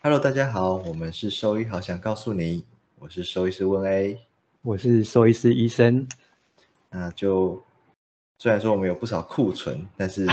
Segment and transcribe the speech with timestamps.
[0.00, 2.64] Hello，大家好，我们是兽医，好想告诉你，
[2.98, 4.18] 我是兽医师温 A，
[4.62, 6.08] 我是兽医师医生。
[6.88, 7.62] 那就
[8.38, 10.26] 虽然说我们有不少库存，但是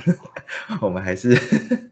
[0.80, 1.36] 我们还是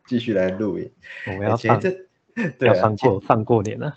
[0.07, 0.91] 继续来录影。
[1.27, 3.95] 我们要放，对要放过放过年了。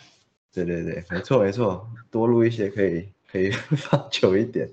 [0.63, 4.69] 对对对，没错没错，多录一些可以可以 放久一点。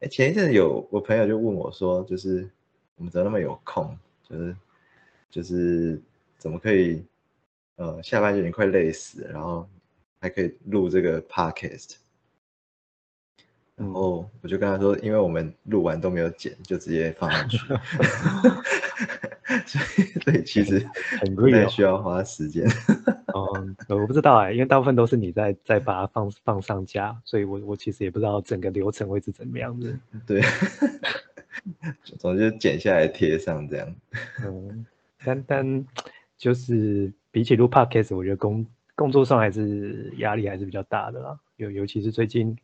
[0.00, 2.48] 哎，前一阵有我朋友就问我说，就是
[2.96, 3.96] 我们怎么那么有空，
[4.28, 4.56] 就是
[5.30, 6.00] 就是
[6.38, 7.04] 怎么可以
[7.76, 9.68] 呃下班就已经快累死了，然后
[10.20, 11.96] 还可以录这个 podcast。
[13.76, 17.58] 然后我就跟他说，因为我们录完都没有剪，就直接放上去
[19.66, 20.78] 所以所以其实
[21.20, 22.64] 很贵，需要花时间。
[23.88, 29.98] 哦，我不知道哎，因为大部分都是你在在把它放放上架，所以我我其实也不知道整个流程会是怎么样子。
[30.26, 30.40] 对，
[32.18, 33.94] 总之剪下来贴上这样。
[34.44, 34.84] 嗯，
[35.24, 35.86] 但但
[36.36, 42.56] 就是比起录 podcast，我觉得工工作上还是压力还是比较大的啦，尤尤其是最近。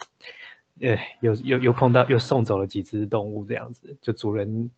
[0.82, 4.70] 哎，又又又碰到又送走了几只动物，这样子，就主人，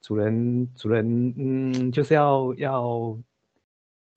[0.00, 3.16] 主人，主人，嗯，就是要要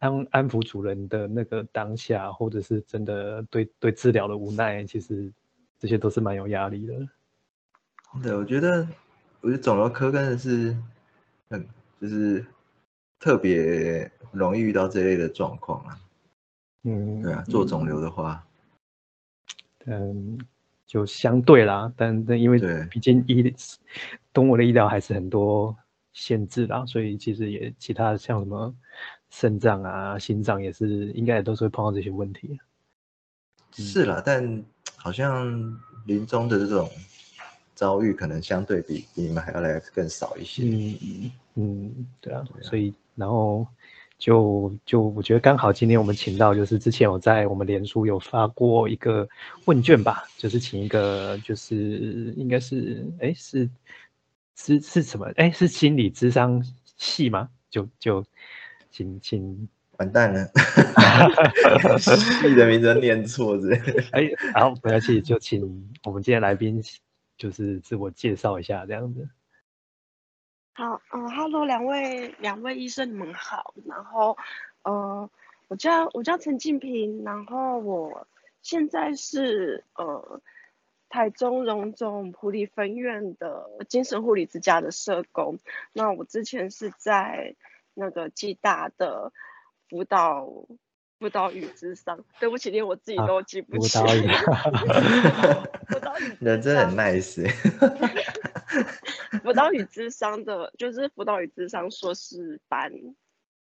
[0.01, 5.31] 安安抚主人的那个当下，或者是真的对对治疗的无奈，其实
[5.79, 6.93] 这些都是蛮有压力的。
[8.21, 8.85] 对，我觉得，
[9.39, 10.75] 我觉得肿瘤科真的是
[11.49, 11.65] 很
[12.01, 12.45] 就是
[13.17, 15.97] 特别容易遇到这类的状况啊。
[16.83, 18.45] 嗯，对啊，做肿瘤的话，
[19.85, 20.37] 嗯。
[20.87, 23.55] 就相对啦，但但因为毕竟医
[24.33, 25.73] 动物的医疗还是很多
[26.11, 28.75] 限制啦，所以其实也其他像什么
[29.31, 32.59] 肾脏啊、心脏也是应该也都是会碰到这些问题。
[33.71, 34.63] 是啦，但
[34.95, 35.49] 好像
[36.05, 36.87] 临终的这种
[37.73, 40.61] 遭遇可能相对比比你们还要来更少一些。
[40.63, 43.65] 嗯嗯，对啊，所以然后。
[44.21, 49.27] 就就我觉得刚好今天我们请到就是之前我在我们脸书有发过一个
[49.65, 53.67] 问卷吧，就是请一个就是应该是哎是
[54.55, 56.63] 是是什么哎是心理智商
[56.97, 57.49] 系吗？
[57.71, 58.23] 就就
[58.91, 60.45] 请请完蛋了，
[61.97, 63.73] 系的名字念错字
[64.11, 65.61] 哎，然后不要气，就请
[66.03, 66.81] 我们今天来宾
[67.37, 69.29] 就是自我介绍一下这样子。
[70.73, 73.73] 好，嗯，Hello，两位两位医生，你们好。
[73.85, 74.37] 然后，
[74.83, 75.29] 呃，
[75.67, 78.27] 我叫我叫陈静平，然后我
[78.61, 80.41] 现在是呃
[81.09, 85.59] 台中荣总普理分院的精神护理之家的社工。
[85.93, 87.55] 那我之前是在
[87.93, 89.31] 那个暨大的
[89.89, 90.47] 辅导
[91.19, 93.99] 辅导与智商，对不起，连我自己都记不起。
[93.99, 94.15] 辅导
[96.19, 97.47] 语，人真的很 nice。
[99.43, 102.91] 辅导与 智商的，就是辅导与智商硕士班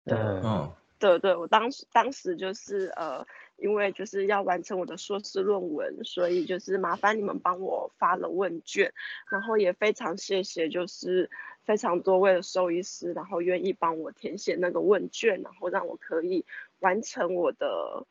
[0.05, 8.93] 的，对对，我当时当时就是呃，因为就是要完成我的硕士论文，所以就是麻烦你们帮我发了问卷，
[9.31, 11.31] 然后也非常谢谢，就是
[11.69, 16.47] 非常多位的兽医师，然后愿意帮我填写那个问卷，然后让我可以
[16.81, 18.07] 完成我的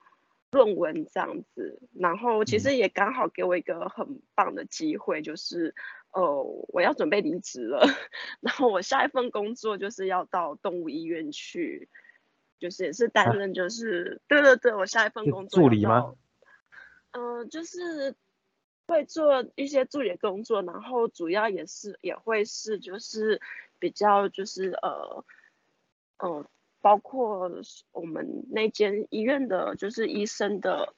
[0.51, 5.73] 论文这样子，然后其实也刚好给我一个很棒的机会，就是。
[6.09, 7.81] 哦，我要准备离职了，
[8.39, 11.89] 然后我下一份工作就是要到动物医院去，
[12.59, 16.15] 就是也是担任就是对对对，我下一份工作助理吗？
[17.11, 18.15] 嗯，就是
[18.87, 23.41] 会做一些助理工作，然后主要也是也会是就是
[23.79, 25.25] 比较就是呃
[26.19, 26.45] 呃，
[26.81, 27.51] 包括
[27.91, 30.93] 我们那间医院的就是医生的。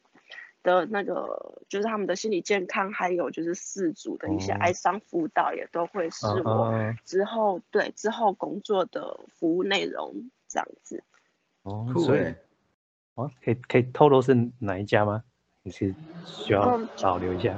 [0.61, 11.01] 的那个就是他们的心理健康，还有就是四组的一些哀伤辅导，也都会是我之后对之后工作的服务内容这样子。
[11.61, 12.35] 哦，所以
[13.15, 15.23] 哦，可以可以透露是哪一家吗？
[15.63, 17.57] 你是需要保留一下？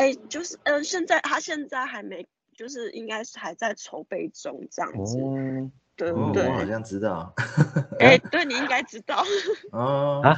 [0.00, 2.26] 哎，就是嗯，现在他现在还没，
[2.56, 5.18] 就是应该是还在筹备中这样子。
[5.94, 7.34] 对对，我好像知道。
[7.98, 9.22] 哎， 对你应该知道。
[9.72, 10.34] 哦啊。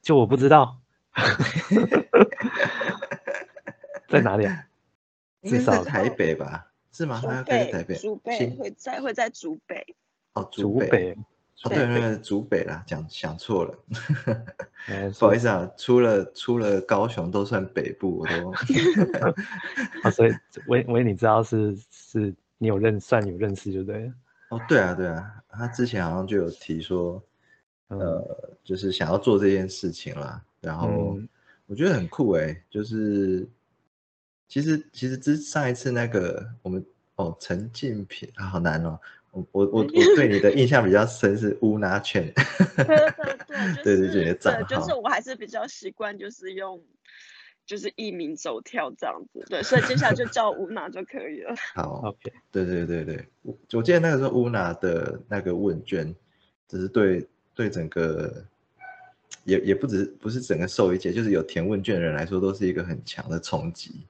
[0.00, 0.78] 就我不知道，
[4.08, 4.64] 在哪里啊？
[5.42, 6.72] 至少台北吧？
[6.90, 7.20] 是吗？
[7.46, 9.94] 在台北，竹北会在会在竹北。
[10.32, 11.14] 哦，竹北。
[11.64, 13.78] 哦，对，那个竹北啦，讲想错了。
[15.18, 18.50] 不好意思啊，出了出了高雄都算北部，我都。
[20.02, 20.32] 啊，所以
[20.68, 24.12] 维维，你知道是是，你有认算有认识就对了。
[24.50, 27.22] 哦，对啊，对啊，他之前好像就有提说，
[27.88, 28.50] 呃。
[28.62, 30.40] 就是想要做这件事情啦。
[30.60, 31.18] 然后
[31.66, 33.48] 我觉得很酷哎，就是
[34.46, 36.84] 其实其实之上一次那个我们
[37.16, 42.32] 哦陈静平啊好难哦，我我我我对你的印象比较深是乌拿犬，
[42.76, 42.96] 对对
[43.82, 46.82] 对对对对，对 就是我还是比较习惯就是用
[47.64, 51.54] 就是艺名走跳这样子，对，所以接下来就叫乌拿就可以了。
[51.74, 56.14] 好，OK，对对对对，我我记得那个时候乌拿的那个问卷，
[56.68, 58.44] 只是对对整个。
[59.44, 64.06] 也也不止不是整个兽医界，就是有填问卷的人来说，都是一个很强的冲击。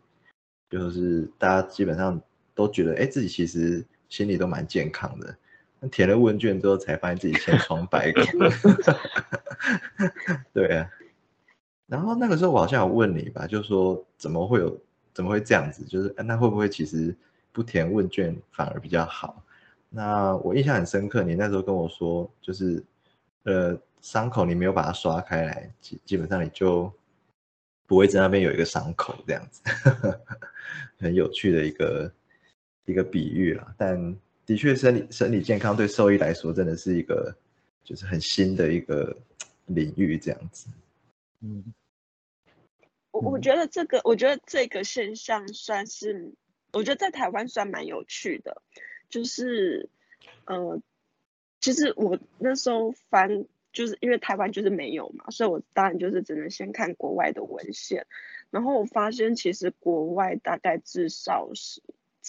[0.68, 2.20] 就是大家基本上
[2.52, 5.34] 都觉得，哎，自己其实心理都蛮健康的。
[5.80, 8.24] 那填了问卷之后，才发现自己千疮百孔。
[10.52, 10.86] 对啊。
[11.86, 14.78] 然后那个时候我好像有问你吧，就说怎么会有
[15.14, 15.82] 怎么会这样子？
[15.86, 17.16] 就是那会不会其实
[17.50, 19.42] 不填问卷反而比较好？
[19.88, 22.84] 那我印象很深刻，你那时候跟我说，就是
[23.44, 23.80] 呃。
[24.02, 26.90] 伤口你没有把它刷开来，基基本上你就
[27.86, 29.62] 不会在那边有一个伤口这样子，
[30.98, 32.10] 很有趣的一个
[32.84, 33.74] 一个比喻啦。
[33.78, 34.16] 但
[34.46, 37.34] 的确，生理生理健康对兽医来说真的是一个
[37.84, 39.16] 就是很新的一个
[39.66, 40.68] 领域这样子。
[41.40, 41.64] 嗯，
[43.10, 46.32] 我我觉得这个，我觉得这个现象算是，
[46.72, 48.62] 我觉得在台湾算蛮有趣的，
[49.08, 49.88] 就是
[50.46, 50.80] 呃，
[51.60, 53.46] 其实我那时候翻。
[53.72, 58.04] 就是因为台湾就是没有嘛，所以我当然就是只能先看国外的文献，
[58.50, 61.80] 然后我发现其实国外大概至少是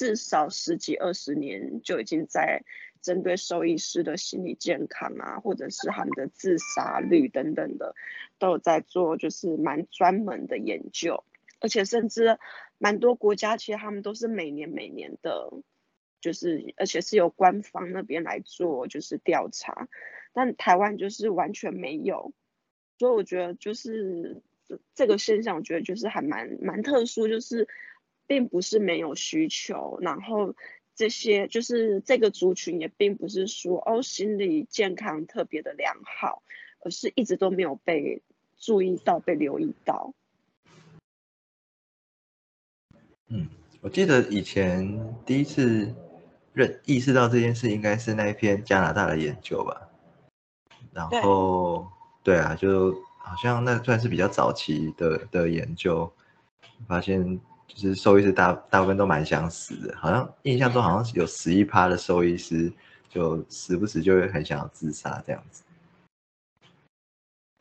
[0.01, 2.63] 至少十几二十年就已经在
[3.03, 7.93] 针对兽医师的心理健康啊，或者是他们的自杀率等等的，
[8.39, 11.23] 都有在做就是蛮专门的研究，
[11.59, 12.39] 而且甚至
[12.79, 15.53] 蛮多国家其实他们都是每年每年的，
[16.19, 19.87] 就是而且是由官方那边来做就是调查。
[20.33, 22.33] 但台湾就是完全没有，
[22.97, 24.41] 所以我觉得就是
[24.95, 27.67] 这个现象，我觉得就是还蛮蛮特殊，就是
[28.31, 30.55] 并不是没有需求，然后
[30.95, 36.41] 这些就是这个族群也并不是说哦心理健康特别的良好，
[36.79, 38.21] 而是一直都没有被
[38.57, 40.13] 注意到、被留意到。
[43.27, 43.49] 嗯，
[43.81, 45.93] 我记得以前第一次
[46.53, 49.89] 认意识到这件事，应该是那一篇加拿大的研究吧。
[50.93, 51.85] 然后，
[52.23, 56.09] 对啊，就好像那算是比较早期的的研究，
[56.87, 57.41] 发现
[57.73, 62.71] 就是兽医师大大部分都蛮想死的，好像印象中好像有十一趴的兽医师
[63.09, 65.63] 就时不时就会很想要自杀这样子，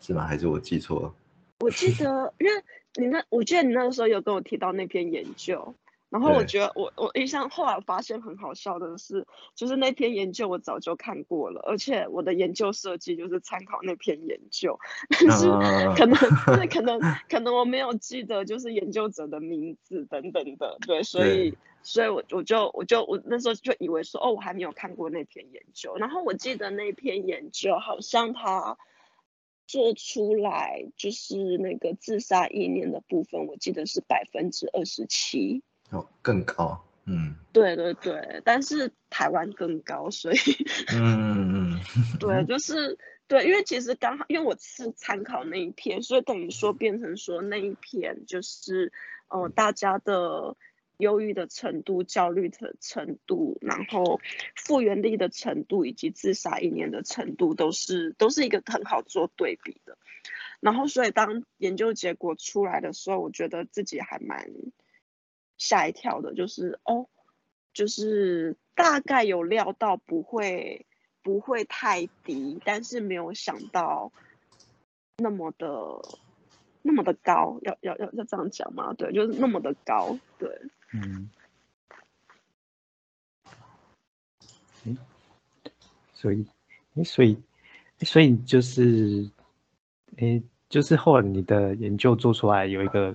[0.00, 0.26] 是吗？
[0.26, 1.14] 还是我记错了？
[1.60, 2.52] 我记得，因为
[2.94, 5.74] 你那，我记得你那个时候有跟我提到那篇研究。
[6.10, 14.76] 然后我觉得我我印象后来发现很好笑的是，就是那篇研究我早就看过了，而且我的研究设计就是参考那篇研究，
[15.08, 15.46] 但是
[15.96, 16.18] 可能
[16.56, 28.76] 对 可能可能我没有记得就是研究者的名字等等的，对，所以所以我我就我就我那时候就以为说哦我还没有看过那篇研究，然后我记得那篇研究好像他
[29.68, 35.62] 做出来就是那个自杀意念的部分，我记得是百分之二十七。
[35.90, 40.36] 哦，更高，嗯，对对对，但是台湾更高，所以，
[40.94, 42.96] 嗯嗯嗯，对，就是
[43.26, 48.92] 对，因为其实刚好，因为我是参考那一篇，所以等于说变成说那一篇就是，
[49.28, 50.56] 呃，大家的
[50.98, 54.20] 忧郁的程度、焦虑的程度，然后
[54.54, 59.98] 复原力的程度以及自杀一年的程度，都是都是一个很好做对比的。
[60.60, 64.50] 然后，所以当研究结果出来的时候，我觉得自己还蛮。
[65.60, 67.06] 吓一跳的，就是哦，
[67.74, 70.86] 就是大概有料到不会
[71.22, 74.10] 不会太低，但是没有想到
[75.18, 75.68] 那么的
[76.80, 78.94] 那么的高，要要要要这样讲吗？
[78.94, 80.62] 对，就是那么的高，对，
[80.94, 81.28] 嗯，
[86.14, 86.46] 所以，
[87.04, 87.36] 所以，
[88.00, 89.30] 所以就是，
[90.16, 93.14] 哎，就是后来你的研究做出来有一个。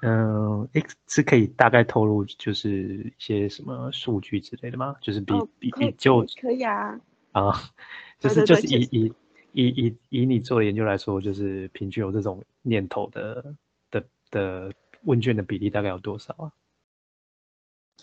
[0.00, 2.70] 嗯，诶，是可以大概透露就是
[3.04, 4.94] 一些什么数据之类的吗？
[5.00, 7.00] 就是比比比就可以啊
[7.32, 7.52] 啊，
[8.20, 9.12] 就是就是以以
[9.52, 13.56] 以以以你做的研究来说，就是平均有这种念头的
[13.90, 16.52] 的的问卷的比例大概有多少啊？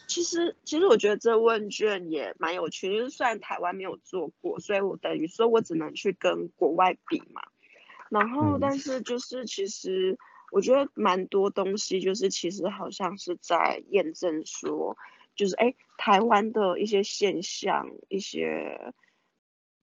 [0.08, 7.42] 其实其实我觉得这问卷也蛮有趣，就是虽然台湾没有做过，所以我等于说我只能去跟国外比嘛。
[8.10, 10.18] 然后，但是就是其实。
[10.52, 14.98] 我觉得蛮多东西，就是其实好像是在验证说，
[15.36, 18.94] 就是哎，台湾的一些现象，一些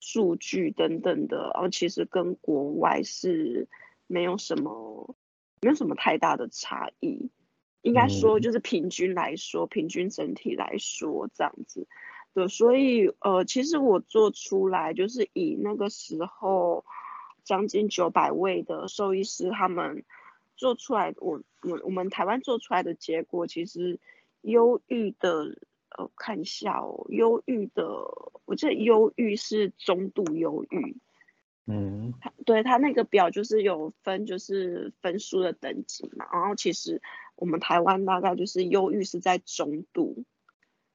[0.00, 3.68] 数据等等的，然后其实跟国外是
[4.06, 5.14] 没有什么
[5.60, 7.30] 没有什么太大的差异。
[7.82, 11.88] 应该说就是平均来说，平均整体来说这样子。
[12.32, 16.84] 对，所以呃，其实我做出来就是以那个时候
[17.42, 20.04] 将近九百位的兽医师他们
[20.62, 23.98] 做出来，我我我们台湾做出来的结果，其实
[24.42, 25.58] 忧郁的
[25.90, 27.84] 呃看一下哦，忧郁的，
[28.44, 30.96] 我记得忧郁是中度忧郁，
[31.66, 32.14] 嗯，
[32.46, 37.02] 对他那个表就是有分就是分数的等级嘛，然后其实
[37.34, 40.24] 我们台湾大概就是忧郁是在中度。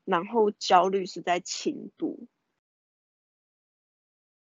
[0.08, 2.28] 然后焦虑是在轻度，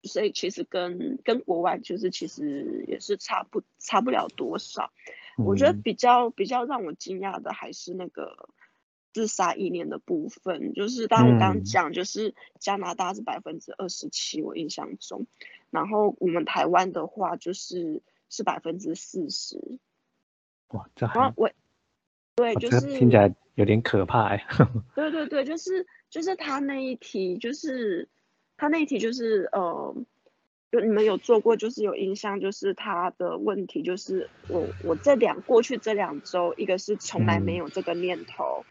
[0.04, 4.92] 所以其实跟跟国外就是其实也是差不差不了多少。
[5.38, 8.50] 我觉得比较比较让我惊讶的还是那个
[9.14, 15.26] 自杀意念的部分，就是当我刚讲，就是加拿大是百分之二十七，我印象中，
[15.70, 19.80] 然后我们台湾的话就是是百分之四十。
[20.70, 21.50] 哇，这还我
[22.36, 23.34] 对，就是听起来。
[23.56, 24.48] 有点可怕哎，
[24.96, 28.08] 对对对，就是就是他那一题，就是
[28.62, 29.96] 他那一题就是呃，
[30.72, 38.64] 就你们有做过，就是有印象，就是他的问题就是我我这两过去这两周，一个是从来没有这个念头，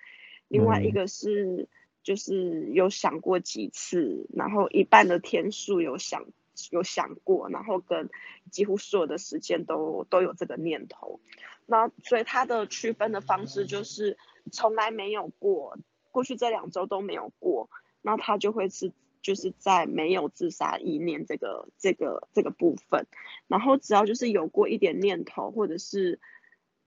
[0.47, 1.69] 另外一个是
[2.05, 6.25] 就是有想过几次，然后一半的天数有想
[6.71, 8.11] 有想过，然后跟
[8.53, 11.19] 几乎所有的时间都都有这个念头，
[11.67, 14.17] 那所以他的区分的方式就是。
[14.51, 15.77] 从来没有过，
[16.11, 17.69] 过去这两周都没有过，
[18.01, 18.91] 那他就会是
[19.23, 23.07] 就是在没有自杀意念这个这个这个部分，
[23.49, 26.19] 然后只要就是有过一点念头，或者是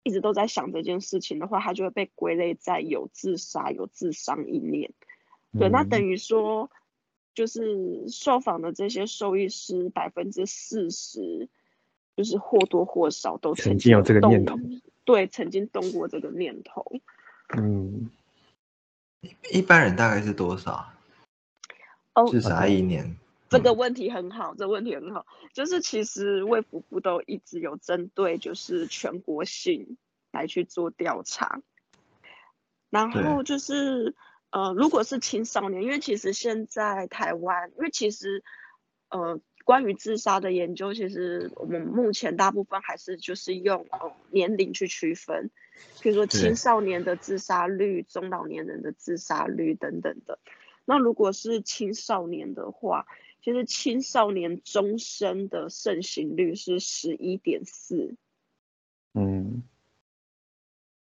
[0.04, 4.92] 一直都在想这件事情的话，他就会被归类在有自杀有自伤意念。
[5.58, 6.72] 对，那等于说
[7.34, 11.50] 就是受访的这些受益师百分之四十，
[12.16, 14.58] 就是或多或少都曾经有这个念头，
[15.04, 17.00] 对，曾经动过这个念头。
[17.56, 18.10] 嗯，
[19.52, 20.90] 一般人大概是多少？
[22.16, 23.16] 哦，自杀一年？
[23.50, 25.26] 这个问题很好，这个问题很好。
[25.54, 29.98] 就是其实卫福部都一直有针对，就是全国性
[30.32, 31.62] 来去做调查。
[32.90, 34.16] 然后就是
[34.52, 38.44] 呃，如果是青少年，因为其实现在台湾，因为其实
[39.10, 39.40] 呃。
[39.66, 45.52] 关于自杀的研究，其实我们目前大部分还是就是用呃年龄去区分，
[46.02, 50.38] 比如说青少年的自杀率、中老年人的自杀率等等的。
[50.86, 53.08] 那如果是青少年的话，
[53.42, 58.16] 其实青少年终身的盛行率是十一点四。
[59.14, 59.64] 嗯，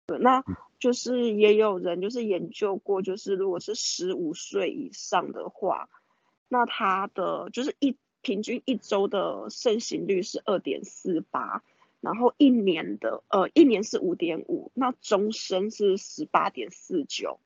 [0.07, 0.45] 对，那
[0.79, 5.89] 就是也有人就是研究过，就是如果是十五岁以上的话，
[6.49, 7.97] 那他的就是一。
[8.23, 11.65] 平均一周的盛行率是二点四八，
[12.03, 17.41] 然后一年的呃一年是五点五，那终身是十八点四九，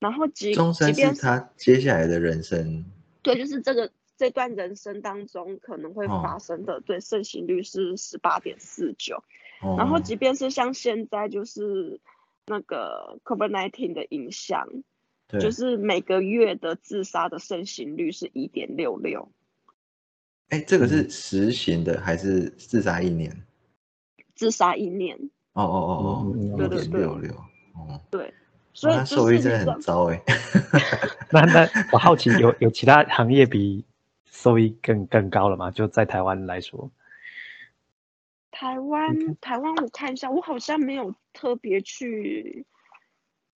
[0.00, 2.84] 然后即终身是他接下来的人生，
[3.22, 9.22] 对，就是这个这段人生当中可能会发生的，对，盛行率是十八点四九，
[9.60, 12.00] 然后即便是像现在就是
[12.46, 14.68] 那个 COVID nineteen 的影响，
[15.40, 19.28] 就是每个月的自杀的盛行率是一点六六。
[20.50, 23.44] 哎，这个是实行的还是自杀一年？
[24.34, 25.30] 自杀一年。
[25.52, 27.32] 哦哦哦哦，对对对，六六。
[27.74, 28.32] 哦，对，
[28.78, 30.22] 所以收益真的很糟哎。
[31.32, 33.84] 那那我好奇，有有其他行业比
[34.24, 35.68] 收益更更高了吗？
[35.72, 36.88] 就在台湾来说。
[38.52, 42.64] 台湾台湾，我看一下，我好像没有特别去。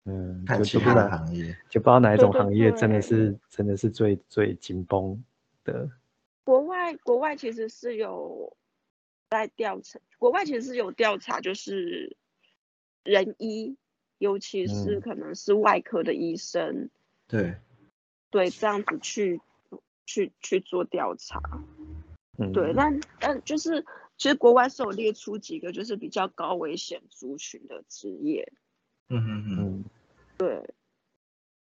[0.05, 5.21] 嗯，看其他的行业，就不知道哪一种行业真的是真的是最最紧绷
[5.65, 5.91] 的。
[6.45, 8.57] 国外国外其实是有
[9.31, 12.17] 在调查，国外其实是有调查，就是
[13.03, 13.77] 人医，
[14.19, 16.91] 尤其是可能是外科的医生，
[17.27, 17.57] 对。
[18.31, 19.41] 对，这样子去
[20.05, 21.41] 去去做调查，
[22.37, 23.87] 嗯，对，但但就是
[24.19, 28.53] 其实国外是有列出几个就是比较高危险族群的职业，
[29.09, 29.85] 嗯嗯嗯，
[30.37, 30.75] 对，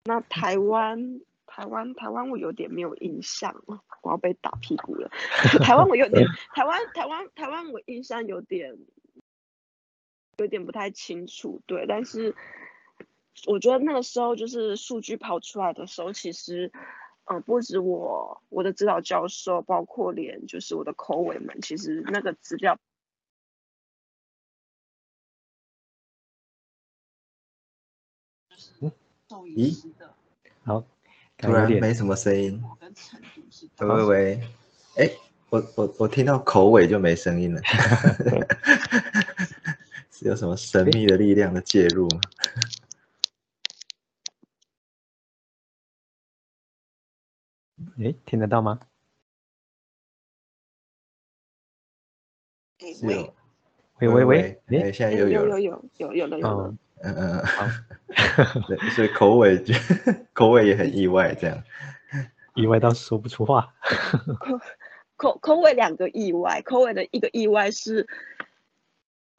[0.05, 1.21] 那台湾。
[1.53, 5.11] 台湾，台湾我有点没有印象了，我要被打屁股了。
[5.65, 8.79] 台湾我有点， 台湾，台湾，台湾我印象有点，
[10.41, 11.61] 有点不太清楚。
[11.67, 12.35] 对，但是
[13.47, 16.73] 我觉得那个时候就是数据跑出来的时候，其实，
[17.25, 22.79] 呃，不止我，我的指导教授，包括连就是我的口尾们，其实那个资料，
[28.81, 28.91] 嗯，
[29.29, 29.77] 咦，
[30.65, 30.85] 好。
[31.39, 32.63] 突然没什么声音。
[33.79, 34.41] 喂喂喂，
[34.97, 35.11] 哎，
[35.49, 37.63] 我我我听到口尾就没声音了，
[40.21, 42.21] 是有什么神秘的力量的介入吗？
[47.99, 48.79] 哎，听得到吗？
[53.03, 53.33] 喂
[54.01, 56.75] 喂喂喂，哎，现在又有有有有有了有了。
[57.03, 57.67] 嗯嗯嗯，好。
[58.69, 59.73] 对， 所以口尾就
[60.35, 61.65] 口尾也很意外，这样
[62.55, 63.73] 意外到说不出话。
[64.39, 64.61] 口
[65.17, 68.07] 口口尾两个意外，口尾的一个意外是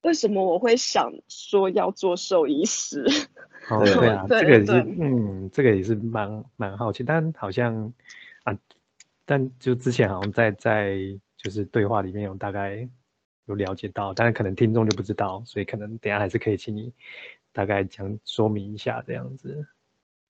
[0.01, 3.05] 为什么我会想说要做兽医师？
[3.70, 7.93] 哦， 对啊，这个也是，嗯，这个也是蛮蛮好奇，但好像
[8.43, 8.58] 啊，
[9.25, 10.98] 但就之前好像在在
[11.38, 12.88] 就是对话里面有大概
[13.46, 16.93] 有了解到，但是可能听众就不知道，所以可能等下还是可以请你。
[17.53, 19.67] 大概讲说明一下这样子，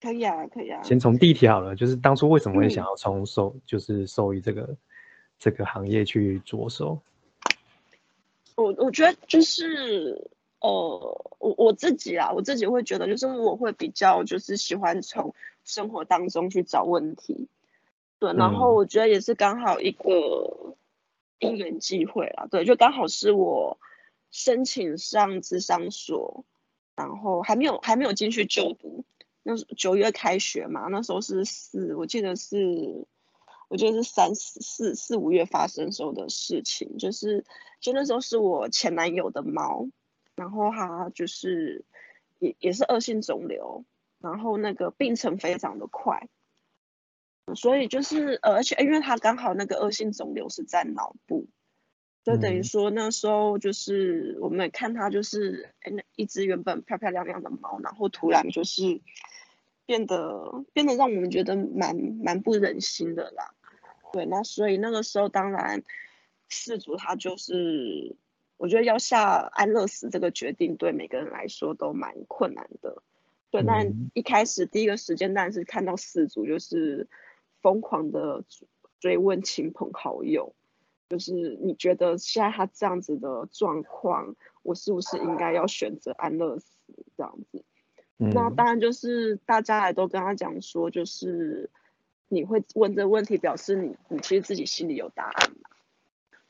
[0.02, 0.82] 可以啊，可以啊。
[0.82, 4.76] 先从第一题好了，就是当初为什么会想要从兽，就是兽医这个
[5.38, 7.00] 这个行业去着手？
[8.56, 10.70] 我我觉得就是，呃，
[11.40, 17.48] 我我自己啊，我自己会觉得，就是我会比较就是喜欢从生活当中去找问题，
[18.20, 18.34] 对。
[18.34, 20.76] 然后我觉得也是刚好一个
[21.40, 23.80] 因缘机会啦，对，就刚好是我
[24.32, 26.46] 申请上智商所。
[26.94, 29.06] 然后还没有还没有进去就读，
[29.42, 33.08] 那时九月开学嘛，那时候是四，我记得是，
[33.72, 37.46] 我觉得是三四四四五月发生时候的事情，就是
[37.80, 39.88] 就那时候是我前男友的猫，
[40.36, 41.86] 然后他就是
[42.40, 43.86] 也也是恶性肿瘤，
[44.20, 46.28] 然后那个病程非常的快，
[47.56, 51.48] 所以就是呃而且因为他刚好那个恶性肿瘤是在脑部。
[52.24, 59.02] 就等于说那时候就是我们看它就是哎那一只原本漂漂亮亮的猫，然后突然就是
[59.86, 63.56] 变得变得让我们觉得蛮蛮不忍心的啦。
[64.12, 65.84] 对，那所以那个时候当然
[66.50, 68.16] 事主他就是
[68.58, 73.02] 我觉得要下安乐死这个决定对每个人来说都蛮困难的。
[73.50, 77.08] 对，但一开始第一个时间当然是看到事主就是
[77.62, 78.44] 疯狂的
[79.00, 80.54] 追问亲朋好友。
[81.10, 86.66] 就是你觉得现在他这样子的状况，我是不是应该要选择安乐死
[87.18, 87.66] 这样子？
[88.16, 91.70] 那当然就是大家也都跟他讲说，就是
[92.32, 95.70] 你会问这问题，表示你你其实自己心里有答案嘛。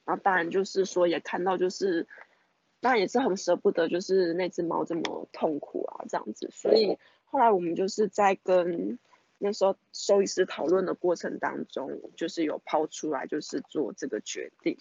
[0.05, 2.07] 然后当然就是说也看到就是，
[2.79, 6.49] 当然也是很舍不得，就是那只猫这么痛苦啊这样子。
[6.51, 8.97] 所以后来我们就是在跟。
[9.43, 14.77] 那时候，兽医师讨论的过程当中，就是有抛出来，就是做这个决定。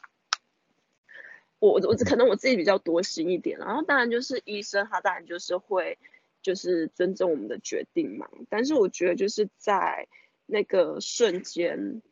[1.58, 5.96] 我我可能我自己比较多心一点，然后当然就是医生，他当然就是会
[6.42, 8.28] 就是尊重我们的决定嘛。
[8.50, 10.08] 但是我觉得就是在
[10.50, 12.02] 那个瞬间，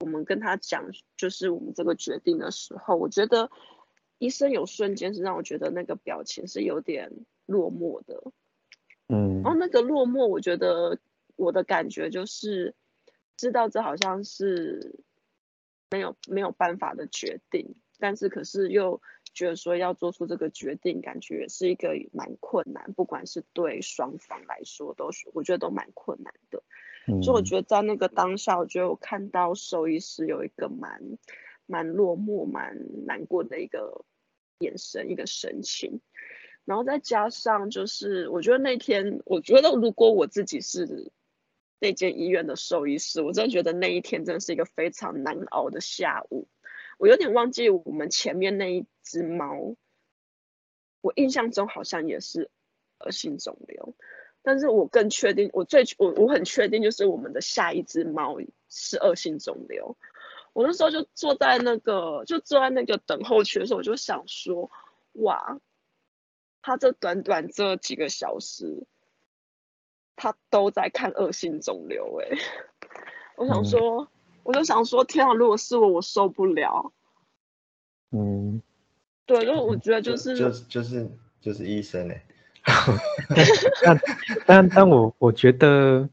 [0.00, 3.50] 我们跟他讲就是我们这个决定的时候，我觉得
[4.18, 7.10] 医生有瞬间是让我觉得那个表情是有点
[7.46, 8.32] 落寞的。
[9.08, 10.98] 嗯，然后那个落寞，我觉得。
[11.36, 12.74] 我的感觉就是，
[13.38, 15.00] 知道这好像是
[15.90, 19.00] 没有没有办法的决定，但是可是又
[19.32, 26.62] 觉得说要做出这个决定，感觉是一个蛮困难，不管是对双方来说，都是我觉得都蛮困难的。
[27.22, 31.18] 所以我觉得在那个当下，我觉得我看到兽医师有一个蛮
[31.66, 34.04] 蛮落寞、蛮难过的一个
[34.58, 36.00] 眼神、一个神情，
[36.64, 41.10] 然后再加上就是，我觉得那天，我觉得如果我自己是。
[41.82, 46.46] 那间医院的兽医师，我真的觉得那一天真的是一个非常难熬的下午。
[46.98, 49.76] 我有点忘记我们前面那一只猫，
[51.00, 52.50] 我印象中好像也是
[52.98, 53.96] 恶性肿瘤，
[54.42, 59.96] 但是我更确定，我最我我很确定就是我们的下一只猫是恶性肿瘤。
[60.52, 64.70] 我那时候就坐在那个就坐在那个等候区的时候，我就想说，
[65.12, 65.60] 哇，
[66.62, 68.86] 他这短短这几个小时。
[70.22, 72.28] 他都在看恶性肿瘤，哎，
[73.38, 74.06] 我想说，
[74.42, 76.92] 我就想说，天啊，如果是我，我受不了。
[78.10, 78.60] 嗯，
[79.24, 82.22] 对，就我觉得就是就是就是就是医生哎。
[83.84, 84.00] 但
[84.46, 86.08] 但但我我觉得，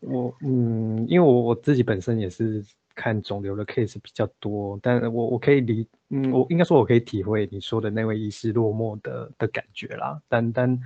[0.00, 10.80] 我嗯，因为我我自己本身也是看肿瘤的 case 比较多，但我我可以理，嗯，我应该说我可以体会你说的那位医师落寞的的感觉啦，但但。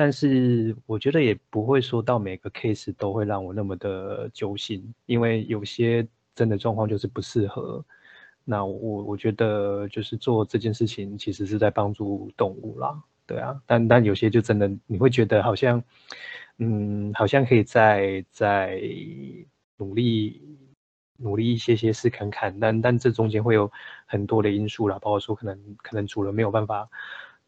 [0.00, 7.84] 但是我觉得也不会说到每个 case 都会让我那么的揪心，因为有些真的状况就是不适合。
[8.44, 12.96] 那我我觉得就是做这件事情其实是在帮助动物啦，
[13.28, 15.84] 对啊，但但有些就真的你会觉得好像，
[16.56, 18.80] 嗯，好像可以再再
[19.76, 20.42] 努力
[21.18, 23.70] 努力一些些试看看，但但这中间会有
[24.06, 26.88] 很多的因素啦，包括说可能可能主人没有办法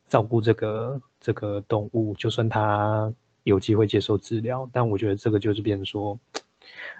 [0.06, 3.10] 照顾这个这个动物，就算他
[3.44, 6.20] 有机会接受治疗，但我觉得这个就是变成说，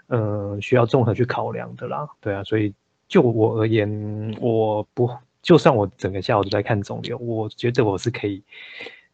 [0.09, 2.75] 嗯，需要综合去考量的啦，对啊，所以
[3.09, 5.11] 就我而言，我不。
[5.43, 8.43] 就算我整个下午都在看肿瘤，我觉得我是可以，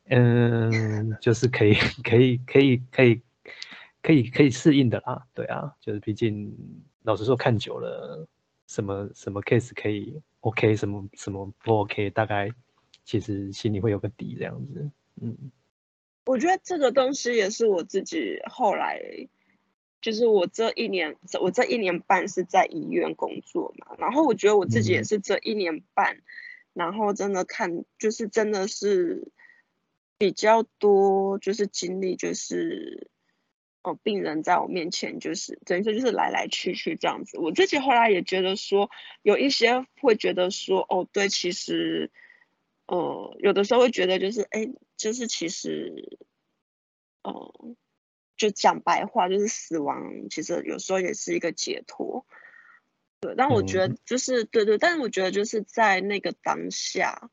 [0.09, 3.23] 嗯，就是可以，可以，可以，可以，
[4.03, 5.27] 可以，可以适应的啦。
[5.35, 6.53] 对啊，就是毕竟
[7.03, 8.27] 老实说，看久了，
[8.67, 12.51] 什么什么 case 可以 OK，什么什么不 OK，大概
[13.05, 14.91] 其实心里会有个底这样子。
[15.21, 15.37] 嗯，
[16.25, 19.01] 我觉得这个东西也是我自己后来。
[20.01, 26.23] 就是我这一年，我这一年半是在医院工作嘛，然后我觉得我自己也是这一年半，
[26.75, 29.33] 然后真的看，就是真的是
[30.17, 33.11] 比较多，就是经历，就是
[33.83, 37.39] 哦，病人在我面前，就是等于说就是来来去去这样子。
[37.39, 38.91] 我自己后来也觉得说，
[39.23, 42.13] 有一些会觉得说，哦，对，其实，
[42.87, 46.19] 呃，有的时候会觉得就是，哎，就是其实，
[47.23, 47.75] 哦。
[48.37, 52.27] 就讲白话，就是死亡，其实有时候也是一个解脱。
[53.19, 57.31] 对，但我觉得就是对对，但是我觉得就是在那个当下，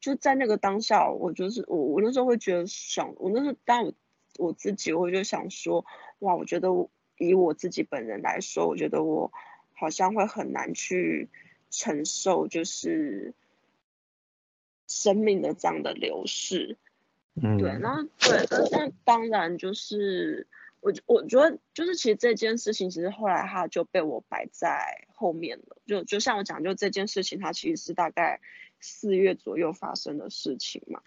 [0.00, 3.92] 就在那个当下，我就是我我那时候会觉得想，我那时候当我
[4.38, 5.84] 我自己，我就想说，
[6.20, 6.68] 哇，我觉得
[7.18, 9.32] 以我自己本人来说，我觉得我
[9.72, 11.28] 好像会很难去
[11.70, 13.34] 承受，就是
[14.86, 16.76] 生命的这样的流逝。
[17.42, 20.46] 嗯，对，然后对，那当然就是
[20.80, 25.76] 我，我觉得就是其实这件事情，其实后来它就被我摆在后面了。
[25.84, 28.40] 就就像我讲，就这件事情，它其实是大概
[28.78, 31.00] 四月左右发生的事情嘛。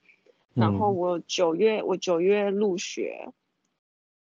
[0.54, 3.30] 然后我九月，我九月入学，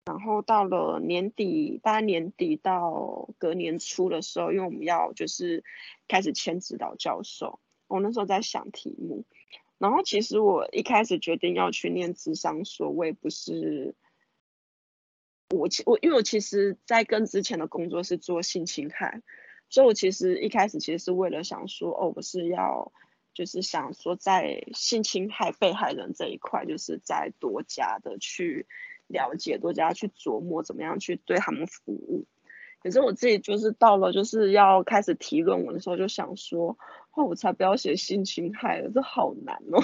[0.05, 5.65] 然后到了年底，大概年底到隔年初的时候，因为我们要就是
[6.07, 9.25] 开始签指导教授，我那时候在想题目。
[9.79, 13.95] 然后其实我一开始决定要去念智商所，我也不是
[15.55, 19.21] 我其我因为我其实在跟之前的工作是做性侵害，
[19.69, 22.91] 所以我其实一开始其实是为了想说，哦，我是要
[23.35, 28.67] 就是想说在性侵害被害人这一块，就是在多加的去
[29.07, 32.25] 了解，多加去琢磨怎么样去对他们服务。
[32.83, 36.79] 可是我自己就是到了就是要开始提论文的时候，就想说。
[37.25, 39.83] 我才不要写性侵害了，这好难哦。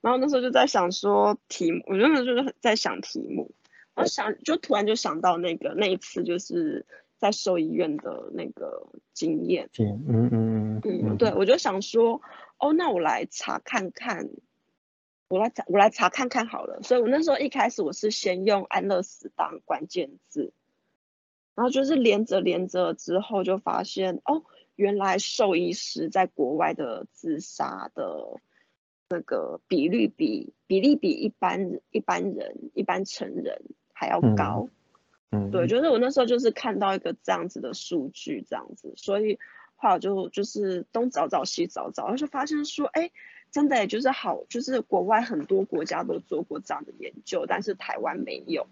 [0.00, 3.52] 然后那时候就在想说题目，我真的就是在想题目。
[3.94, 6.84] 我想就突然就想到那个那一次就是
[7.16, 9.70] 在兽医院的那个经验。
[9.78, 11.16] 嗯嗯嗯嗯。
[11.16, 12.20] 对，我就想说，
[12.58, 14.28] 哦，那我来查看看，
[15.28, 16.82] 我来查我来查看看好了。
[16.82, 20.52] 所以我那时候一开始我是先用安乐死当关键字，
[21.54, 24.42] 然后就是连着连着之后就发现哦。
[24.76, 28.40] 原来兽医师在国外的自杀的
[29.08, 34.68] 那个比率比比例比一般一般人一般成人还要高，
[35.30, 39.38] 嗯，对，就是我那时候就是看到一个这样子的数据，这样子，所以
[39.76, 43.12] 后来就就是东找找西找找，然后就发现说，哎，
[43.52, 48.66] 真的就是好，就是国外很多国家都做过这样的研究，但是台湾没有，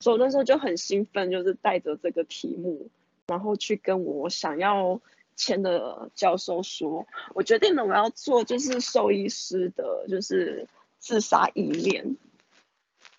[0.00, 2.88] 所以我那时候就很兴奋，就是带着这个题目。
[3.26, 5.00] 然后去跟我想要
[5.36, 12.16] 签的教授说，我决定了，我要做就是兽医师的，就是自杀意念。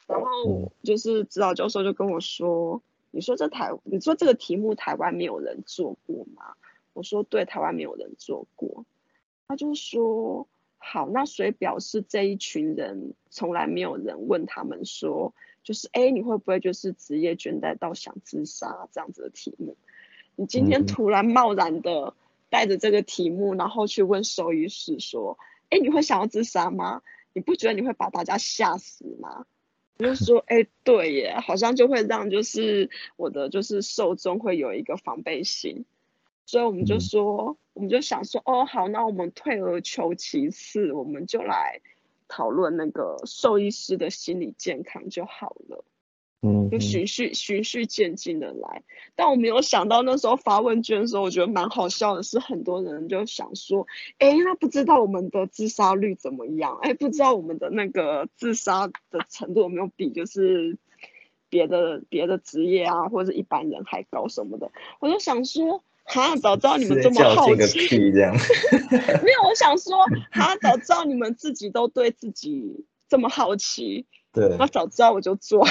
[0.08, 6.54] 然后就是指导教授就跟我说：“你说这台，你说这个题目台湾没有人做过吗？”
[6.94, 8.86] 我说：“对，台湾没有人做过。”
[9.50, 19.76] 他就说：“好，那所以表示这一群人从来没有人问他们说，就是哎，你会不会就是职业倦怠到想自杀这样子的题目？”
[20.36, 22.14] 你今天突然贸然的
[22.50, 25.38] 带着这个题目，然后去问兽医师说
[25.70, 27.02] ：“哎，你会想要自杀吗？
[27.34, 29.46] 你不觉得你会把大家吓死吗？”
[29.98, 35.86] 我就说：“哎，对耶，好像就会让就是我的就是受众会有一个防备心，
[36.46, 41.80] 所以我们就说，我们就想说，哦，好，那我们退而求其次，我们就来
[42.28, 45.86] 讨论那个兽医师的心理健康就好了。”
[46.46, 48.84] 嗯，就循序循序渐进的来，
[49.16, 53.88] 但我没有想到那时候发问卷的时候，我觉得蛮好笑的，是很多人就想说，
[54.20, 56.78] 哎，那不知道我们的自杀率怎么样？
[56.84, 60.78] 哎，不知道我们的那个自杀的程度有没有比就是
[61.50, 64.72] 别的别的职业啊，或者是一般人还高什么的？
[65.00, 68.36] 我就想说，哈，早知道你们这么好奇，这样，
[69.24, 69.98] 没有，我想说，
[70.32, 72.86] 哈，早知道你们自己都对自己。
[73.08, 74.08] 这么好奇。
[74.34, 75.64] 对，那早知道我就做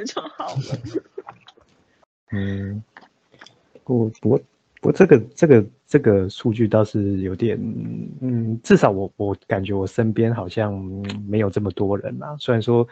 [0.00, 0.54] 一个就好。
[2.32, 2.82] 嗯，
[3.84, 4.38] 不不过
[4.80, 7.58] 不过这个这个这个数据倒是有点，
[8.20, 10.80] 嗯，至少我我感觉我身边好像
[11.26, 12.36] 没有这么多人啊。
[12.38, 12.86] 虽然说，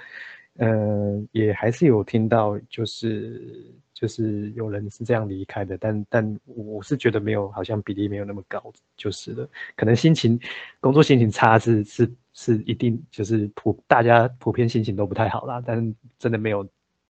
[0.57, 8.61] 呃，也还是有听到，就是就是有人是这样离开的，但但我是觉得没有，好像比例没有那么高，
[8.97, 9.49] 就是了。
[9.77, 10.39] 可能心情
[10.81, 16.69] 工作心情差是是是一定，就是普大家普遍心情都不太好啦，但真的没有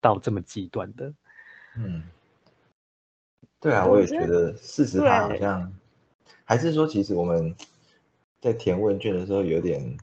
[0.00, 1.12] 到这么极端的。
[1.76, 2.02] 嗯，
[3.60, 5.72] 对啊，我也觉得四十趴好像，
[6.44, 7.54] 还是说其实我们
[8.40, 9.96] 在填问卷的时候有点，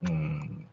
[0.00, 0.64] 嗯，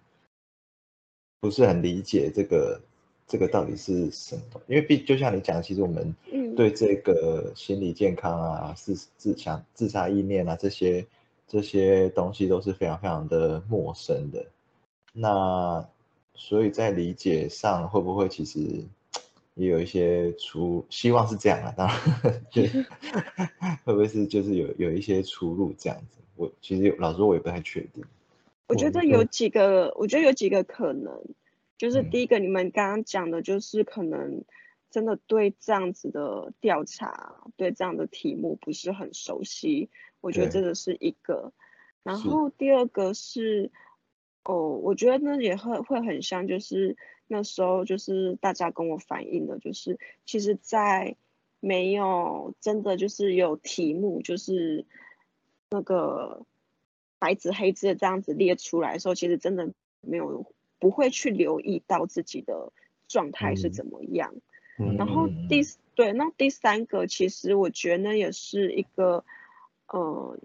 [1.39, 2.81] 不是很理解这个
[3.27, 4.61] 这个到底是什么？
[4.67, 6.15] 因为毕就像你讲，其实我们
[6.55, 11.05] 对这个心理健康啊、自自想自杀意念啊这些
[11.47, 14.45] 这些东西都是非常非常的陌生的。
[15.13, 15.87] 那
[16.35, 18.59] 所以在理解上会不会其实？
[19.57, 21.97] 也有一些出，希望是这样啊，当然，
[23.85, 26.17] 会不会是就是有有一些出入这样子？
[26.35, 28.03] 我其实老实说，我也不太确定。
[28.67, 31.23] 我觉得有几个，我觉得有几个可能，
[31.77, 34.43] 就是第一个，你们刚刚讲的，就是可能
[34.91, 41.53] 真的对这样子的调查，对这样的题目不是很熟悉，我觉得这个是一个。
[42.03, 43.71] 然后第二个是，
[44.45, 46.95] 哦，我觉得那也会会很像，就是。
[47.27, 51.15] 那时候就是大家跟我反映的，就是其实，在
[51.59, 54.85] 没有真的就是有题目，就是
[55.71, 56.45] 那个
[57.17, 60.45] 白纸黑字的这样子列出来的时候，其实真的没有
[60.77, 62.71] 不会去留意到自己的
[63.07, 64.35] 状态是怎么样。
[64.95, 65.63] 然后第
[65.95, 69.25] 对，那第三个其实我觉得呢，也是一个
[69.87, 70.37] 呃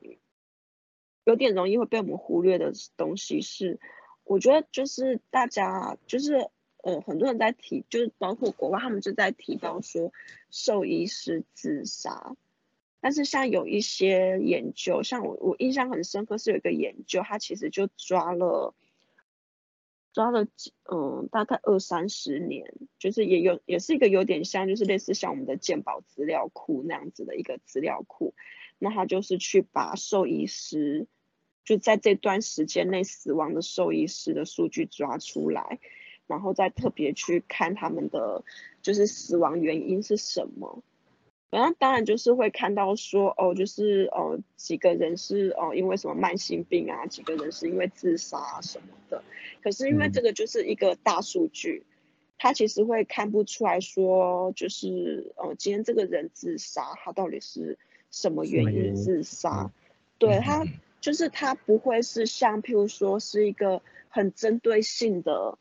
[1.31, 3.81] 有点容易会被我们忽略的东西，是
[4.25, 6.51] 我觉得就是大家就是。
[6.83, 10.14] 呃，很多人在提，就是包括国外，他们就在提到说
[10.51, 12.35] 兽医师自杀。
[13.03, 18.75] 但是像有一些研究，像我我印象很深刻是有一个研究，他其实就抓了
[20.14, 28.33] 抓了几嗯大概二三十年，就是也有也是一个有点像就是类似像我们的健保资料库那样子的一个资料库。
[28.79, 31.07] 那他就是去把兽医师
[31.70, 35.78] 就在这段时间内死亡的兽医师的数据抓出来。
[36.26, 38.44] 然后再特别去看他们的
[38.83, 40.80] 就是死亡原因是什么，
[41.50, 49.24] 然后当然就是会看到说哦，就是哦几个人是哦因为什么慢性病啊，几个人是因为自杀什么的。
[49.61, 51.83] 可是因为这个就是一个大数据，
[52.38, 57.76] 他其实会看不出来说就是哦今天这个人自杀，他到底是
[58.12, 59.72] 什么原因自杀？
[60.18, 60.64] 对他
[61.00, 65.58] 就是他不会是像譬如说是一个很针对性的。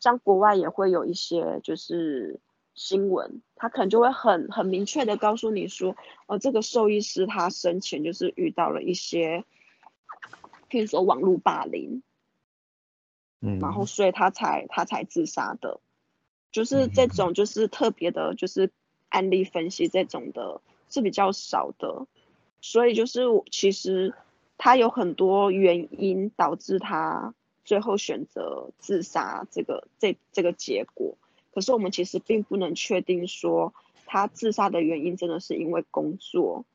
[0.00, 2.38] 像国外也会有一些就是
[2.74, 9.46] 新闻，他可能就会很很明确的告诉你说，哦，这个兽医师他生前就是遇到了一些，
[10.68, 12.02] 譬如说网络霸凌，
[13.40, 15.80] 嗯，然后所以他才他才自杀的，
[16.52, 18.70] 就是这种就是特别的，就是
[19.08, 20.60] 案例分析这种的
[20.90, 22.06] 是比较少的，
[22.60, 24.12] 所以就是其实
[24.58, 27.34] 他有很多原因导致他。
[27.66, 31.16] 最后选择自杀这个这这个结果，
[31.54, 33.72] 可是我们其实并不能确定说
[34.04, 36.66] 他自杀的原因真的是因为工作，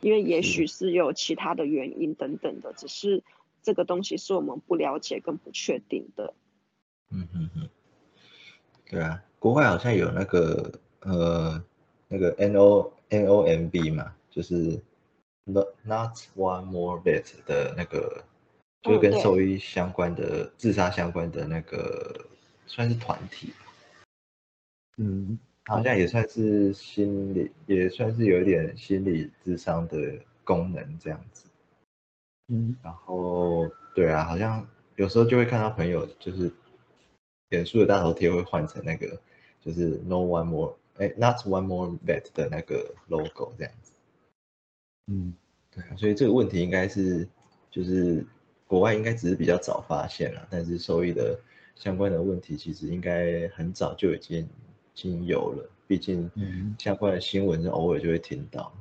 [0.00, 3.24] 因为也许是有其他的原因等等的，只是
[3.64, 6.32] 这个东西是我们不了解跟不确定的。
[7.10, 7.68] 嗯嗯嗯，
[8.88, 11.60] 对啊，国外好像有那个呃
[12.06, 14.80] 那个 N O N O M B 嘛，就是
[15.46, 18.24] Not Not One More Bet 的那个。
[18.82, 22.24] 就跟兽医相关的、自杀相关的那个，
[22.68, 23.52] 算是团体，
[24.96, 31.46] 嗯，好像也算是心理，也算是有一点心理智商的功能这样子，
[32.46, 36.48] 嗯，然后对啊，好像有时候就会看到朋友就是
[37.48, 39.20] 脸书的大头贴会换成那个，
[39.60, 43.90] 就是 No One More，哎，Not One More Bet 的那个 logo 这样子，
[45.06, 45.32] 嗯，
[45.70, 47.26] 对啊，所以这个问题应该是
[47.70, 48.24] 就是。
[48.68, 51.38] 国外应该只是比较早发现了，但是收益的
[51.76, 54.48] 相关的问题其实应该很早就已经已
[54.92, 56.28] 经有了，毕竟
[56.76, 58.72] 相关的新闻是偶尔就会听到。